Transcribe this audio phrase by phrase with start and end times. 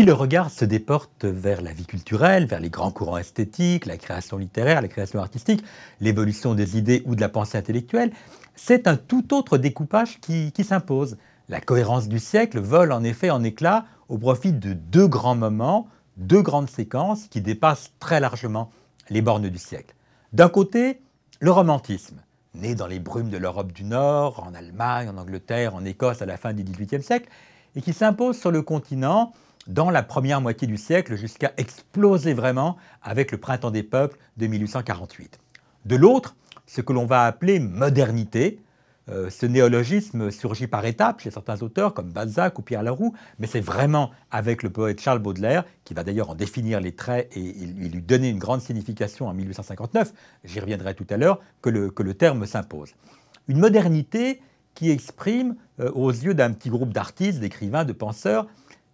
[0.00, 3.98] Si le regard se déporte vers la vie culturelle, vers les grands courants esthétiques, la
[3.98, 5.62] création littéraire, la création artistique,
[6.00, 8.10] l'évolution des idées ou de la pensée intellectuelle,
[8.54, 11.18] c'est un tout autre découpage qui, s'impose.
[11.50, 15.86] La cohérence du siècle vole en effet en éclats au profit de deux grands moments,
[16.16, 18.70] deux grandes séquences qui dépassent très largement
[19.10, 19.94] les bornes du siècle.
[20.32, 21.02] D'un côté,
[21.40, 22.22] le romantisme,
[22.54, 26.26] né dans les brumes de l'Europe du Nord, en Allemagne, en Angleterre, en Écosse à
[26.26, 27.28] la fin du XVIIIe siècle,
[27.76, 29.34] et qui s'impose sur le continent
[29.70, 34.46] dans la première moitié du siècle jusqu'à exploser vraiment avec le printemps des peuples de
[34.46, 35.38] 1848.
[35.86, 38.60] De l'autre, ce que l'on va appeler modernité.
[39.08, 43.46] Euh, ce néologisme surgit par étapes chez certains auteurs comme Balzac ou Pierre Leroux, mais
[43.46, 47.40] c'est vraiment avec le poète Charles Baudelaire, qui va d'ailleurs en définir les traits et,
[47.40, 50.12] lui donner une grande signification en 1859,
[50.44, 52.94] j'y reviendrai tout à l'heure, que le, que le terme s'impose.
[53.48, 54.42] Une modernité
[54.74, 58.46] qui exprime, euh, aux yeux d'un petit groupe d'artistes, d'écrivains, de penseurs,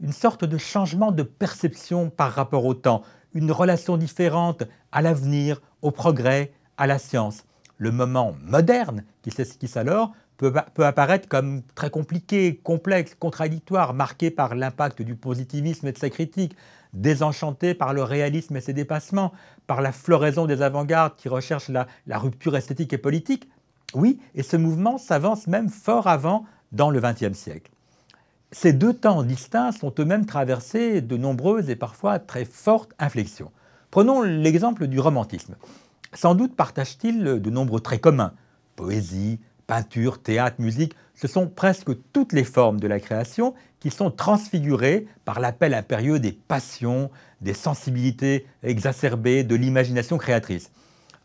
[0.00, 5.60] une sorte de changement de perception par rapport au temps, une relation différente à l'avenir,
[5.82, 7.44] au progrès, à la science.
[7.78, 14.54] Le moment moderne qui s'esquisse alors peut, apparaître comme très compliqué, complexe, contradictoire, marqué par
[14.54, 16.56] l'impact du positivisme et de sa critique,
[16.92, 19.32] désenchanté par le réalisme et ses dépassements,
[19.66, 23.48] par la floraison des avant-gardes qui recherchent la, la rupture esthétique et politique.
[23.94, 27.70] Oui, et ce mouvement s'avance même fort avant dans le XXe siècle.
[28.54, 33.50] Ces deux temps distincts sont eux-mêmes traversés de nombreuses et parfois très fortes inflexions.
[33.90, 35.56] Prenons l'exemple du romantisme.
[36.12, 38.32] Sans doute partage-t-il de nombreux traits communs.
[38.76, 44.12] Poésie, peinture, théâtre, musique, ce sont presque toutes les formes de la création qui sont
[44.12, 50.70] transfigurées par l'appel impérieux des passions, des sensibilités exacerbées, de l'imagination créatrice.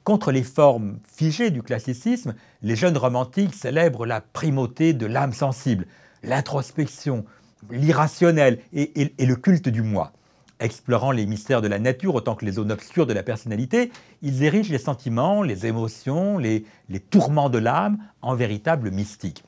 [0.04, 2.34] Contre les formes figées du classicisme,
[2.64, 5.86] les jeunes romantiques célèbrent la primauté de l'âme sensible,
[6.24, 7.26] l'introspection,
[7.70, 10.12] l'irrationnel et, le culte du moi.
[10.60, 14.44] Explorant les mystères de la nature autant que les zones obscures de la personnalité, ils
[14.44, 16.66] érigent les sentiments, les émotions, les,
[17.10, 19.44] tourments de l'âme en véritables mystiques.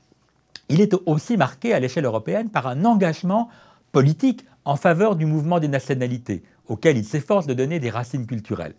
[0.70, 3.50] Il est aussi marqué à l'échelle européenne par un engagement
[3.92, 8.76] politique en faveur du mouvement des nationalités, auquel il s'efforce de donner des racines culturelles.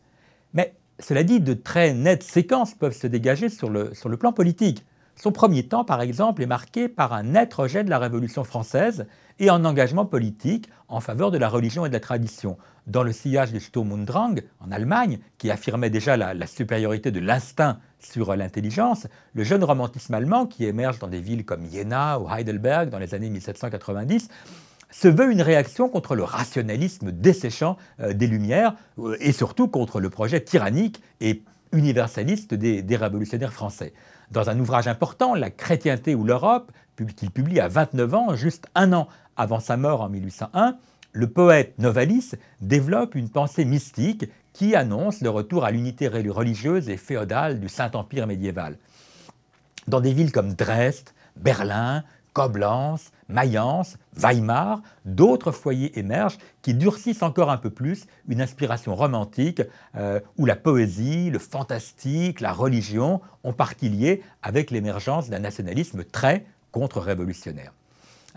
[0.54, 4.84] Mais cela dit, de très nettes séquences peuvent se dégager sur le plan politique.
[5.16, 9.06] Son premier temps, par exemple, est marqué par un net rejet de la Révolution française
[9.38, 12.58] et un engagement politique en faveur de la religion et de la tradition.
[12.86, 17.10] Dans le sillage du Sturm und Drang, en Allemagne, qui affirmait déjà la, la supériorité
[17.10, 22.18] de l'instinct sur l'intelligence, le jeune romantisme allemand, qui émerge dans des villes comme Jena
[22.18, 24.28] ou Heidelberg dans les années 1790,
[24.92, 30.00] se veut une réaction contre le rationalisme desséchant euh, des Lumières euh, et surtout contre
[30.00, 33.92] le projet tyrannique et universaliste des, révolutionnaires français.
[34.30, 36.72] Dans un ouvrage important, La chrétienté ou l'Europe,
[37.16, 40.76] qu'il publie à 29 ans, juste un an avant sa mort en 1801,
[41.12, 46.96] le poète Novalis développe une pensée mystique qui annonce le retour à l'unité religieuse et
[46.96, 48.78] féodale du Saint-Empire médiéval.
[49.88, 57.50] Dans des villes comme Dresde, Berlin, Koblenz, Mayence, Weimar, d'autres foyers émergent qui durcissent encore
[57.50, 59.62] un peu plus une inspiration romantique
[59.96, 66.04] euh, où la poésie, le fantastique, la religion ont partie liée avec l'émergence d'un nationalisme
[66.04, 67.72] très contre-révolutionnaire.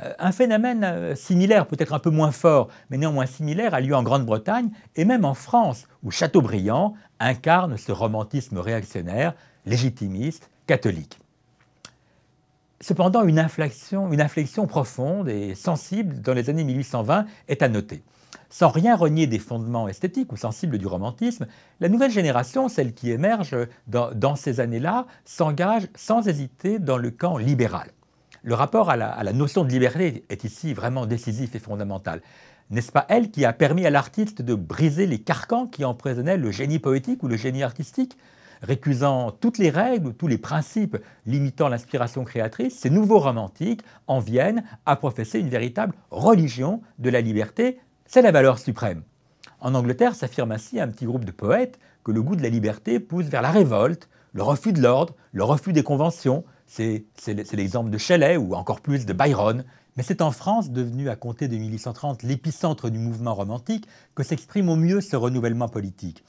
[0.03, 3.95] Euh, un phénomène euh, similaire, peut-être un peu moins fort, mais néanmoins similaire, a lieu
[3.95, 9.33] en Grande-Bretagne et même en France, où Chateaubriand incarne ce romantisme réactionnaire,
[9.65, 11.19] légitimiste, catholique.
[12.81, 18.03] Cependant, une inflexion, profonde et sensible dans les années 1820 est à noter.
[18.49, 21.47] Sans rien renier des fondements esthétiques ou sensibles du romantisme,
[21.79, 23.55] la nouvelle génération, celle qui émerge
[23.87, 27.91] dans, ces années-là, s'engage sans hésiter dans le camp libéral.
[28.43, 32.21] Le rapport à la, à la, notion de liberté est ici vraiment décisif et fondamental.
[32.69, 36.51] N'est-ce pas elle qui a permis à l'artiste de briser les carcans qui emprisonnaient le
[36.51, 38.17] génie poétique ou le génie artistique?
[38.65, 44.19] Récusant toutes les règles ou tous les principes limitant l'inspiration créatrice, ces nouveaux romantiques en
[44.19, 49.03] viennent à professer une véritable religion de la liberté, c'est la valeur suprême.
[49.61, 52.99] En Angleterre s'affirme ainsi un petit groupe de poètes que le goût de la liberté
[52.99, 56.43] pousse vers la révolte, le refus de l'ordre, le refus des conventions.
[56.67, 57.05] C'est
[57.53, 59.63] l'exemple de Shelley ou encore plus de Byron.
[59.97, 64.67] Mais c'est en France, devenu à compter de 1830 l'épicentre du mouvement romantique, que s'exprime
[64.69, 66.23] au mieux ce renouvellement politique.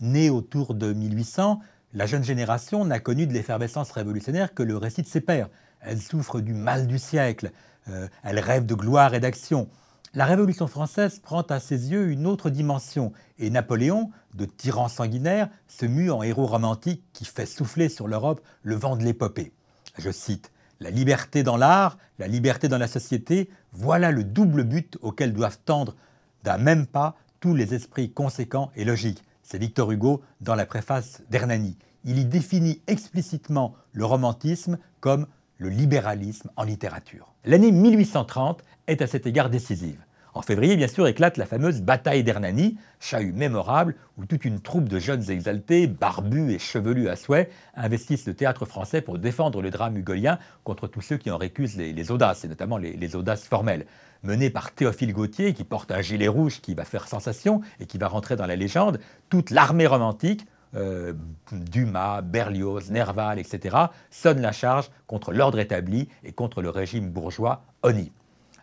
[0.00, 1.60] Né autour de 1800,
[1.94, 5.48] la jeune génération n'a connu de l'effervescence révolutionnaire que le récit de ses pères.
[5.80, 7.50] Elle souffre du mal du siècle,
[7.88, 9.68] euh, elle rêve de gloire et d'action.
[10.14, 15.48] La Révolution française prend à ses yeux une autre dimension, et Napoléon, de tyran sanguinaire,
[15.68, 19.52] se mue en héros romantique qui fait souffler sur l'Europe le vent de l'épopée.
[19.98, 24.98] Je cite La liberté dans l'art, la liberté dans la société, voilà le double but
[25.00, 25.96] auquel doivent tendre
[26.44, 29.24] d'un même pas tous les esprits conséquents et logiques.
[29.52, 31.76] C'est Victor Hugo dans la préface d'Hernani.
[32.06, 35.26] Il y définit explicitement le romantisme comme
[35.58, 37.34] le libéralisme en littérature.
[37.44, 40.02] L'année 1830 est à cet égard décisive.
[40.34, 44.88] En février, bien sûr, éclate la fameuse bataille d'Hernani, chahut mémorable où toute une troupe
[44.88, 49.70] de jeunes exaltés, barbus et chevelus à souhait, investissent le théâtre français pour défendre le
[49.70, 53.84] drame hugolien contre tous ceux qui en récusent les, audaces, et notamment les, audaces formelles.
[54.22, 57.98] Mené par Théophile Gautier, qui porte un gilet rouge qui va faire sensation et qui
[57.98, 61.12] va rentrer dans la légende, toute l'armée romantique, euh,
[61.52, 63.76] Dumas, Berlioz, Nerval, etc.,
[64.10, 68.12] sonne la charge contre l'ordre établi et contre le régime bourgeois honni.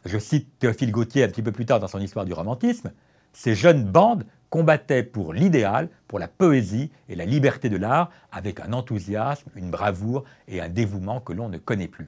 [0.05, 2.91] Je cite Théophile Gautier un petit peu plus tard dans son histoire du romantisme.
[3.33, 8.59] Ces jeunes bandes combattaient pour l'idéal, pour la poésie et la liberté de l'art avec
[8.59, 12.07] un enthousiasme, une bravoure et un dévouement que l'on ne connaît plus.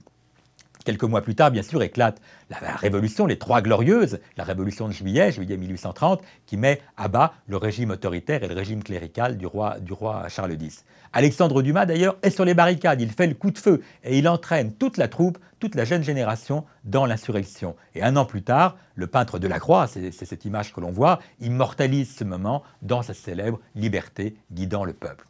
[0.84, 2.20] Quelques mois plus tard, bien sûr, éclate
[2.50, 7.34] la, révolution, les Trois Glorieuses, la révolution de juillet, juillet 1830, qui met à bas
[7.48, 10.84] le régime autoritaire et le régime clérical du roi, du roi Charles X.
[11.14, 14.28] Alexandre Dumas, d'ailleurs, est sur les barricades, il fait le coup de feu et il
[14.28, 17.76] entraîne toute la troupe, toute la jeune génération dans l'insurrection.
[17.94, 22.16] Et un an plus tard, le peintre Delacroix, c'est cette image que l'on voit, immortalise
[22.16, 25.26] ce moment dans sa célèbre Liberté guidant le peuple.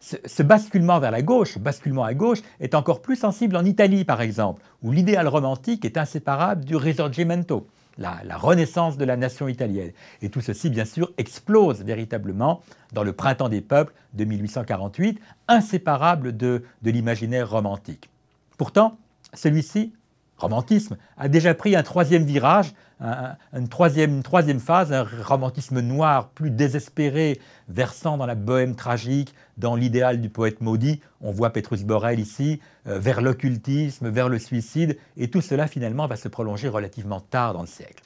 [0.00, 4.20] Ce, basculement vers la gauche, basculement à gauche, est encore plus sensible en Italie, par
[4.20, 7.66] exemple, où l'idéal romantique est inséparable du risorgimento,
[7.98, 9.90] la, renaissance de la nation italienne.
[10.22, 12.62] Et tout ceci, bien sûr, explose véritablement
[12.92, 18.08] dans le printemps des peuples de 1848, inséparable de l'imaginaire romantique.
[18.56, 18.96] Pourtant,
[19.34, 19.92] celui-ci
[20.38, 24.22] romantisme a déjà pris un troisième virage, une, troisième,
[24.60, 30.60] phase, un romantisme noir, plus désespéré, versant dans la bohème tragique, dans l'idéal du poète
[30.60, 31.00] maudit.
[31.20, 36.06] On voit Petrus Borel ici, euh, vers l'occultisme, vers le suicide, et tout cela finalement
[36.06, 38.04] va se prolonger relativement tard dans le siècle.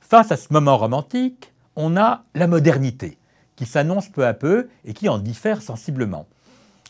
[0.00, 3.18] Face à ce moment romantique, on a la modernité,
[3.56, 6.26] qui s'annonce peu à peu et qui en diffère sensiblement.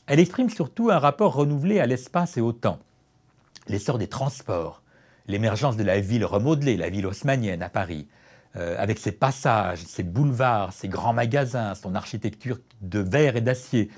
[0.07, 2.81] Elle exprime surtout un rapport renouvelé à l'espace et au temps
[3.71, 4.83] l'essor des transports,
[5.27, 8.09] l'émergence de la ville remodelée, la ville haussmanienne à Paris,
[8.57, 13.91] euh, avec ses passages, ses boulevards, ses grands magasins, son architecture de verre et d'acier,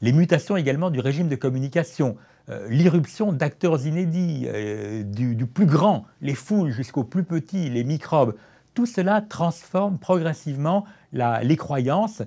[0.00, 2.16] les mutations également du régime de communication,
[2.48, 8.34] euh, l'irruption d'acteurs inédits, euh, du, plus grand, les foules jusqu'aux plus petits, les microbes,
[8.72, 12.22] tout cela transforme progressivement les croyances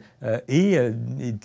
[0.49, 0.77] et,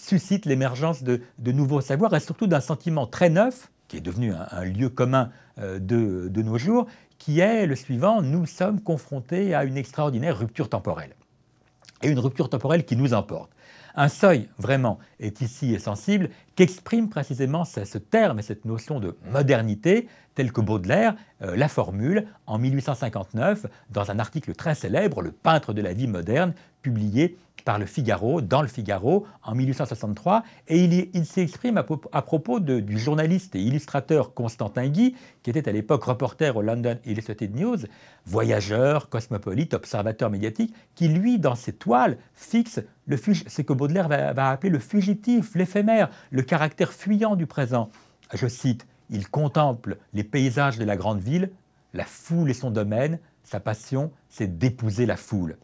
[0.01, 4.65] suscite l'émergence de nouveaux savoirs et surtout d'un sentiment très neuf qui est devenu un,
[4.65, 6.87] lieu commun euh, de, de, nos jours,
[7.19, 11.15] qui est le suivant, nous sommes confrontés à une extraordinaire rupture temporelle.
[12.03, 13.51] Et une rupture temporelle qui nous emporte.
[13.99, 20.07] Un seuil, vraiment, est ici sensible, qu'exprime précisément ce terme et cette notion de modernité,
[20.35, 25.73] tel que Baudelaire euh, la formule en 1859 dans un article très célèbre, Le peintre
[25.73, 26.53] de la vie moderne,
[26.83, 32.97] publié par le Figaro, dans le Figaro, en 1863, et il, s'exprime à, propos du
[32.97, 37.79] journaliste et illustrateur Constantin Guy, qui était à l'époque reporter au London Illustrated News,
[38.25, 44.33] voyageur, cosmopolite, observateur médiatique, qui lui, dans ses toiles, fixe le, ce que Baudelaire va,
[44.33, 47.91] va appeler le fugitif, l'éphémère, le caractère fuyant du présent.
[48.33, 51.51] Je cite, il contemple les paysages de la grande ville,
[51.95, 55.57] la foule et son domaine, sa passion, c'est d'épouser la foule.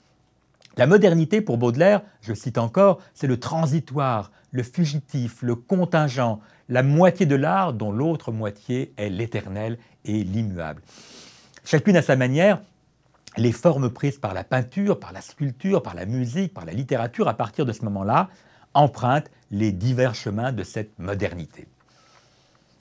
[0.76, 6.82] La modernité, pour Baudelaire, je cite encore, c'est le transitoire, le fugitif, le contingent, la
[6.82, 10.82] moitié de l'art dont l'autre moitié est l'éternel et l'immuable.
[11.64, 12.60] Chacune à sa manière,
[13.36, 17.28] les formes prises par la peinture, par la sculpture, par la musique, par la littérature,
[17.28, 18.28] à partir de ce moment-là,
[18.74, 21.66] empruntent les divers chemins de cette modernité.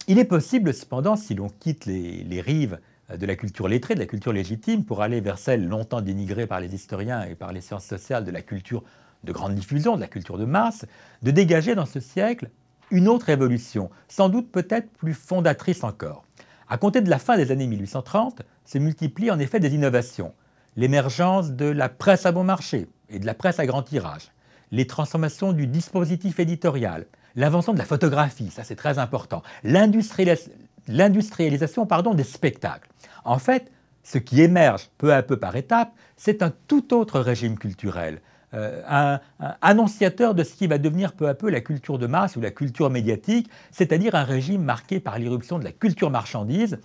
[0.07, 2.79] Il est possible, cependant, si l'on quitte les, les rives
[3.17, 6.59] de la culture lettrée, de la culture légitime, pour aller vers celle longtemps dénigrée par
[6.59, 8.83] les historiens et par les sciences sociales de la culture
[9.23, 10.85] de grande diffusion, de la culture de masse,
[11.21, 12.49] de dégager dans ce siècle
[12.89, 16.25] une autre évolution, sans doute peut-être plus fondatrice encore.
[16.69, 20.33] À compter de la fin des années 1830, se multiplient en effet des innovations.
[20.75, 24.31] L'émergence de la presse à bon marché et de la presse à grand tirage,
[24.71, 29.43] les transformations du dispositif éditorial, l'invention de la photographie, ça c'est très important,
[30.87, 32.89] l'industrialisation pardon, des spectacles.
[33.23, 33.71] En fait,
[34.03, 38.21] ce qui émerge peu à peu par étapes, c'est un tout autre régime culturel,
[38.53, 39.19] euh, un,
[39.61, 42.51] annonciateur de ce qui va devenir peu à peu la culture de masse ou la
[42.51, 46.79] culture médiatique, c'est-à-dire un régime marqué par l'irruption de la culture marchandise,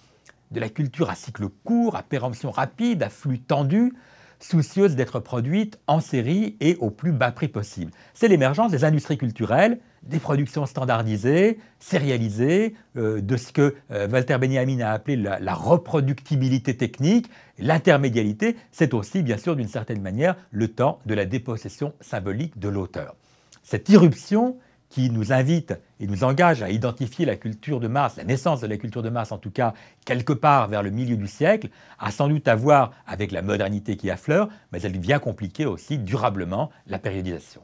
[0.52, 3.94] de la culture à cycle court, à péremption rapide, à flux tendu,
[4.38, 7.92] soucieuse d'être produite en série et au plus bas prix possible.
[8.14, 14.38] C'est l'émergence des industries culturelles, des productions standardisées, sérialisées, euh, de ce que euh, Walter
[14.38, 17.28] Benjamin a appelé la, la reproductibilité technique.
[17.58, 22.68] L'intermédialité, c'est aussi, bien sûr, d'une certaine manière, le temps de la dépossession symbolique de
[22.68, 23.16] l'auteur.
[23.62, 24.56] Cette irruption
[24.96, 28.66] qui nous invite et nous engage à identifier la culture de Mars, la naissance de
[28.66, 29.74] la culture de Mars en tout cas,
[30.06, 33.98] quelque part vers le milieu du siècle, a sans doute à voir avec la modernité
[33.98, 37.60] qui affleure, mais elle vient compliquer aussi durablement la périodisation.